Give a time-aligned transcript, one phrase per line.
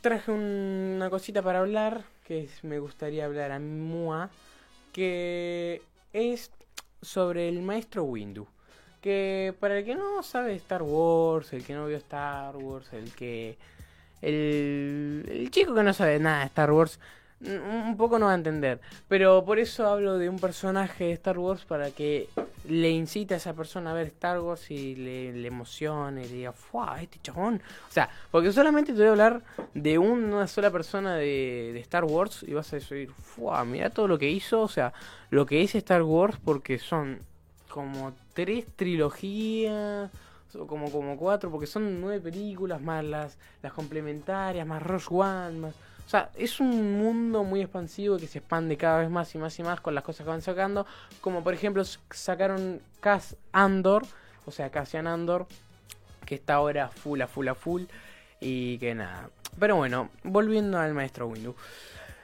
[0.00, 4.30] traje una cosita para hablar, que me gustaría hablar a Mua,
[4.92, 6.50] que es
[7.02, 8.46] sobre el maestro Windu.
[9.00, 13.12] Que para el que no sabe Star Wars, el que no vio Star Wars, el
[13.12, 13.56] que...
[14.20, 16.98] El, el chico que no sabe nada de Star Wars,
[17.40, 18.80] un poco no va a entender.
[19.06, 22.28] Pero por eso hablo de un personaje de Star Wars para que
[22.68, 26.52] le incite a esa persona a ver Star Wars y le, emocione, y le diga,
[26.52, 27.62] ¡fuah, este chabón!
[27.88, 29.42] O sea, porque solamente te voy a hablar
[29.74, 33.64] de una sola persona de, Star Wars y vas a decir, ¡fuah!
[33.64, 34.92] Mira todo lo que hizo, o sea,
[35.30, 37.20] lo que es Star Wars porque son
[37.68, 40.10] como tres trilogías
[40.54, 45.58] o como, como cuatro, porque son nueve películas más las, las complementarias, más Rush One,
[45.58, 45.74] más
[46.08, 49.58] o sea, es un mundo muy expansivo que se expande cada vez más y más
[49.58, 50.86] y más con las cosas que van sacando.
[51.20, 54.06] Como por ejemplo sacaron Cass Andor,
[54.46, 55.46] o sea, Cassian Andor,
[56.24, 57.82] que está ahora full a full a full.
[58.40, 59.28] Y que nada.
[59.60, 61.54] Pero bueno, volviendo al maestro Windu.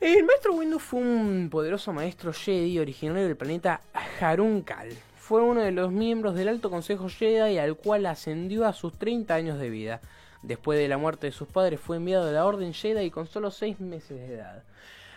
[0.00, 3.80] El maestro Windu fue un poderoso maestro Jedi originario del planeta
[4.20, 4.88] Harun Kal.
[5.16, 9.32] Fue uno de los miembros del Alto Consejo Jedi al cual ascendió a sus 30
[9.32, 10.00] años de vida.
[10.42, 13.50] Después de la muerte de sus padres fue enviado a la Orden Jedi con solo
[13.50, 14.62] 6 meses de edad.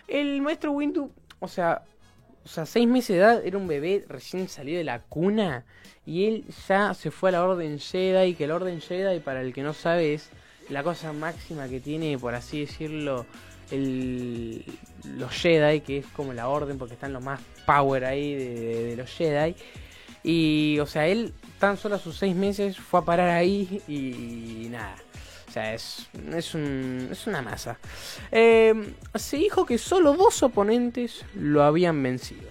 [0.08, 1.82] El maestro Windu, o sea,
[2.44, 5.64] o sea, 6 meses de edad, era un bebé recién salido de la cuna
[6.04, 9.54] y él ya se fue a la Orden Jedi, que la Orden Jedi, para el
[9.54, 10.30] que no sabe, es
[10.68, 13.24] la cosa máxima que tiene, por así decirlo,
[13.70, 14.64] el,
[15.04, 19.08] los Jedi, que es como la Orden, porque están los más power ahí de, los
[19.08, 19.54] Jedi.
[20.24, 24.68] Y, o sea, él tan solo a sus 6 meses fue a parar ahí y
[24.68, 24.96] nada.
[25.52, 27.76] O sea, es, es, un, es una masa.
[28.30, 32.48] Eh, se dijo que solo dos oponentes lo habían vencido.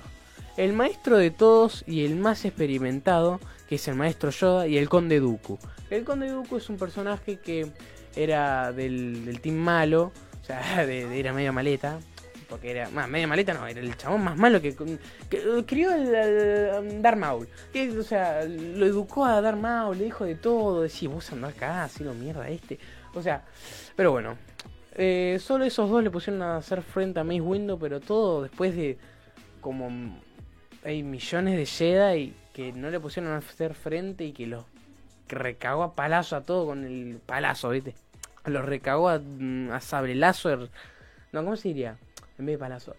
[0.56, 4.88] El maestro de todos y el más experimentado, que es el maestro Yoda, y el
[4.88, 5.58] conde Dooku.
[5.90, 7.72] El conde Dooku es un personaje que
[8.16, 11.98] era del, del team malo, o sea, era medio maleta,
[12.52, 14.76] porque era más media maleta no, era el chabón más malo que,
[15.30, 17.48] que crió el, Darth Maul.
[17.98, 21.86] o sea, lo educó a Darth Maul, le dijo de todo, decía, vos andás acá,
[21.86, 22.78] así lo mierda este.
[23.14, 23.46] O sea,
[23.96, 24.38] pero bueno.
[24.94, 28.76] Eh, solo esos dos le pusieron a hacer frente a Mace Window, pero todo después
[28.76, 28.98] de
[29.62, 30.20] como
[30.84, 34.66] hay millones de Jedi que no le pusieron a hacer frente y que los
[35.30, 37.96] recagó a palazo a todo con el palazo, ¿viste?
[38.46, 39.22] Los recagó a,
[39.72, 40.70] a sable láser.
[41.32, 41.98] No, ¿cómo se diría?
[42.42, 42.96] en vez de palazo.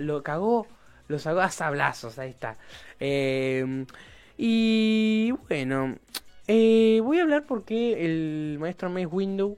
[0.00, 0.66] Lo cagó,
[1.08, 2.56] lo sacó a sablazos, ahí está.
[2.98, 3.86] Eh,
[4.36, 5.96] y bueno,
[6.52, 9.56] eh, voy a hablar porque el maestro Mace Window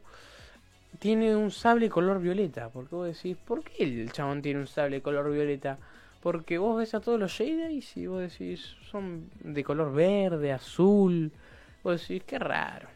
[0.99, 2.69] tiene un sable color violeta.
[2.69, 5.79] Porque vos decís, ¿por qué el chabón tiene un sable color violeta?
[6.23, 11.33] Porque vos ves a todos los Jedi y vos decís, son de color verde, azul.
[11.83, 12.89] Vos decís, qué raro.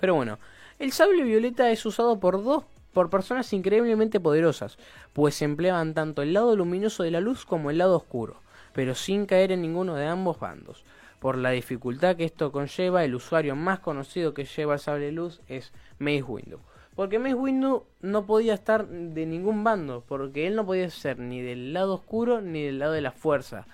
[0.00, 0.38] Pero bueno,
[0.78, 4.76] el sable violeta es usado por dos por personas increíblemente poderosas,
[5.12, 8.36] pues empleaban tanto el lado luminoso de la luz como el lado oscuro,
[8.74, 10.84] pero sin caer en ninguno de ambos bandos.
[11.22, 15.40] Por la dificultad que esto conlleva, el usuario más conocido que lleva el sable luz
[15.46, 16.58] es Mace Windu.
[16.96, 21.40] Porque Mace Windu no podía estar de ningún bando, porque él no podía ser ni
[21.40, 23.68] del lado oscuro ni del lado de la fuerza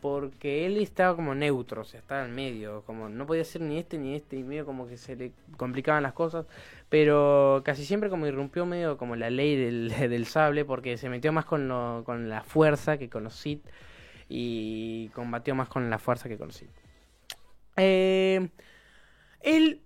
[0.00, 3.78] porque él estaba como neutro, o sea, estaba en medio, como no podía ser ni
[3.78, 6.44] este ni este, y medio como que se le complicaban las cosas,
[6.90, 11.32] pero casi siempre como irrumpió medio como la ley del, del sable, porque se metió
[11.32, 13.62] más con, lo, con la fuerza que con los Sith,
[14.28, 16.83] y combatió más con la fuerza que con los Sith.
[17.76, 18.48] Eh,
[19.40, 19.82] él,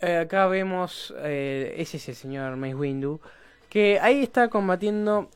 [0.00, 3.20] eh, acá vemos, eh, ese es el señor Mace Windu,
[3.68, 5.30] que ahí está combatiendo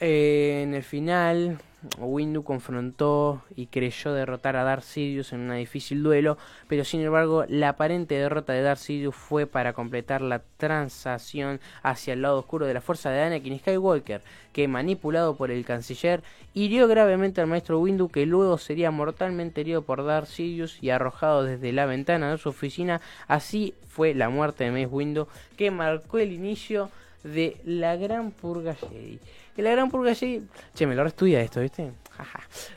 [0.00, 1.58] en el final
[1.98, 7.44] Windu confrontó y creyó derrotar a Darth Sidious en un difícil duelo, pero sin embargo
[7.48, 12.66] la aparente derrota de Darth Sidious fue para completar la transacción hacia el lado oscuro
[12.66, 14.22] de la fuerza de Anakin Skywalker,
[14.52, 16.22] que manipulado por el canciller
[16.52, 21.44] hirió gravemente al maestro Windu que luego sería mortalmente herido por Darth Sidious y arrojado
[21.44, 23.00] desde la ventana de su oficina.
[23.28, 26.90] Así fue la muerte de Mace Windu que marcó el inicio
[27.22, 29.20] de la gran purga Jedi.
[29.58, 30.46] Que la gran purga Jedi.
[30.72, 31.90] Che, me lo estudia esto, ¿viste?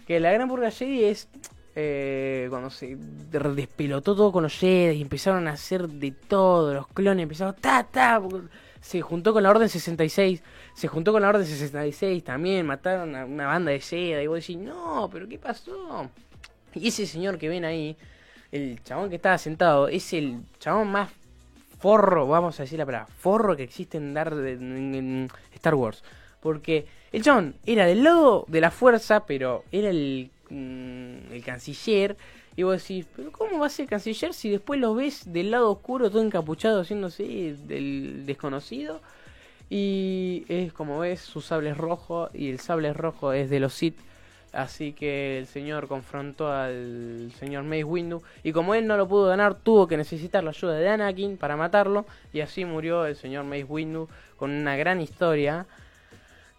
[0.08, 1.28] que la gran purga es.
[1.76, 6.88] Eh, cuando se despelotó todo con los Jedi y empezaron a hacer de todo, los
[6.88, 8.20] clones empezaron ta ta,
[8.80, 10.42] se juntó con la Orden 66,
[10.74, 14.40] se juntó con la Orden 66 también, mataron a una banda de Jedi y vos
[14.40, 16.10] decís, no, pero ¿qué pasó?
[16.74, 17.96] Y ese señor que ven ahí,
[18.52, 21.12] el chabón que estaba sentado, es el chabón más
[21.78, 26.04] forro, vamos a decir la palabra, forro que existe en, Dar, en, Star Wars.
[26.42, 32.18] Porque el John era del lado de la fuerza, pero era el, mm, el canciller.
[32.56, 35.72] Y vos decís, pero ¿cómo va a ser canciller si después lo ves del lado
[35.72, 39.02] oscuro, todo encapuchado, haciéndose del desconocido?
[39.70, 43.74] Y es como ves, su sable es rojo y el sable rojo es de los
[43.74, 43.98] Sith.
[44.52, 48.22] Así que el señor confrontó al señor Mace Windu.
[48.44, 51.56] Y como él no lo pudo ganar, tuvo que necesitar la ayuda de Anakin para
[51.56, 52.06] matarlo.
[52.34, 55.66] Y así murió el señor Mace Windu con una gran historia.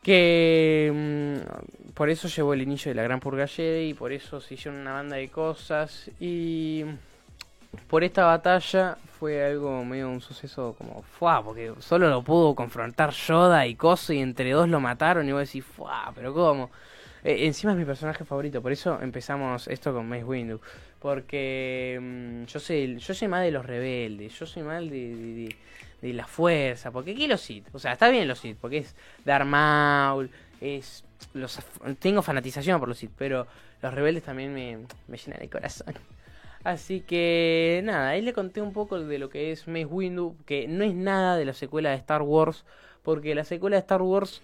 [0.03, 3.91] Que mm, por eso llevó el inicio de la Gran Purga Jedi.
[3.91, 6.11] Y por eso se hicieron una banda de cosas.
[6.21, 6.85] Y
[7.89, 13.11] por esta batalla fue algo medio un suceso como fuá, porque solo lo pudo confrontar
[13.13, 16.71] Yoda y Coso y entre dos lo mataron y vos decís, fuá, pero ¿cómo?
[17.25, 20.61] Eh, encima es mi personaje favorito, por eso empezamos esto con Mace Windu.
[20.99, 25.55] Porque mm, yo sé, yo soy más de los rebeldes, yo soy más de,
[26.03, 28.95] de, la fuerza, porque aquí los Sith, o sea, está bien los Sith, porque es
[29.25, 31.59] Darth Maul, es los
[31.99, 33.47] tengo fanatización por los Sith, pero
[33.81, 34.79] los rebeldes también me,
[35.09, 35.95] me llenan el corazón.
[36.65, 40.69] Así que nada, ahí le conté un poco de lo que es Mace Windu, que
[40.69, 42.65] no es nada de la secuela de Star Wars,
[43.03, 44.43] porque la secuela de Star Wars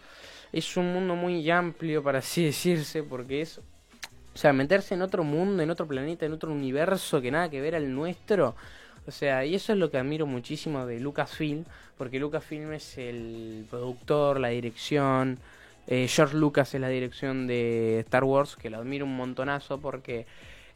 [0.52, 5.22] es un mundo muy amplio, para así decirse, porque es, o sea, meterse en otro
[5.22, 8.56] mundo, en otro planeta, en otro universo que nada que ver al nuestro.
[9.06, 11.64] O sea, y eso es lo que admiro muchísimo de Lucasfilm,
[11.96, 15.38] porque Lucasfilm es el productor, la dirección,
[15.86, 20.26] eh, George Lucas es la dirección de Star Wars, que lo admiro un montonazo porque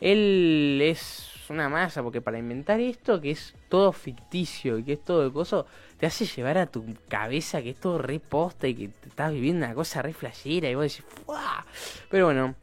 [0.01, 5.05] él es una masa, porque para inventar esto, que es todo ficticio y que es
[5.05, 5.65] todo de
[5.99, 9.33] te hace llevar a tu cabeza que es todo re posta y que te estás
[9.33, 11.65] viviendo una cosa re flashera y vos decís, ¡Fua!
[12.11, 12.55] Pero bueno,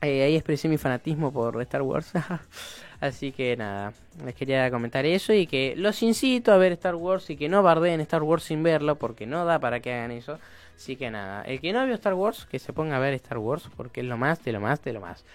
[0.00, 2.12] eh, ahí expresé mi fanatismo por Star Wars.
[3.00, 3.92] Así que nada,
[4.24, 7.62] les quería comentar eso y que los incito a ver Star Wars y que no
[7.62, 10.38] bardeen Star Wars sin verlo porque no da para que hagan eso.
[10.76, 13.38] Así que nada, el que no vio Star Wars, que se ponga a ver Star
[13.38, 15.24] Wars porque es lo más de lo más de lo más.